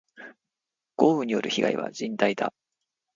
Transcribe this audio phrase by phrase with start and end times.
[0.97, 2.51] 豪雨による被害は甚大だ。